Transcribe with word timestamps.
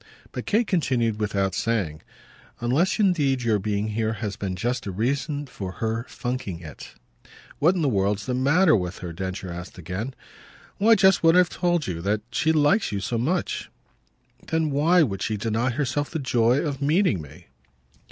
But 0.31 0.47
Kate 0.47 0.65
continued 0.65 1.19
without 1.19 1.53
saying. 1.53 2.01
"Unless 2.59 2.97
indeed 2.99 3.43
your 3.43 3.59
being 3.59 3.89
here 3.89 4.13
has 4.13 4.35
been 4.35 4.55
just 4.55 4.87
a 4.87 4.91
reason 4.91 5.45
for 5.45 5.73
her 5.73 6.07
funking 6.09 6.59
it." 6.61 6.95
"What 7.59 7.75
in 7.75 7.83
the 7.83 7.87
world's 7.87 8.25
the 8.25 8.33
matter 8.33 8.75
with 8.75 8.97
her?" 9.05 9.13
Densher 9.13 9.51
asked 9.51 9.77
again. 9.77 10.15
"Why 10.79 10.95
just 10.95 11.21
what 11.21 11.35
I've 11.37 11.49
told 11.49 11.85
you 11.85 12.01
that 12.01 12.21
she 12.31 12.51
likes 12.51 12.91
you 12.91 12.99
so 12.99 13.19
much." 13.19 13.69
"Then 14.47 14.71
why 14.71 15.01
should 15.07 15.21
she 15.21 15.37
deny 15.37 15.69
herself 15.69 16.09
the 16.09 16.17
joy 16.17 16.57
of 16.61 16.81
meeting 16.81 17.21
me?" 17.21 17.45